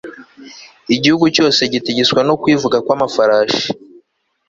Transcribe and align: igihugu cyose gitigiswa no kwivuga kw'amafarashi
igihugu 0.95 1.25
cyose 1.35 1.61
gitigiswa 1.71 2.19
no 2.27 2.33
kwivuga 2.41 2.77
kw'amafarashi 2.85 3.67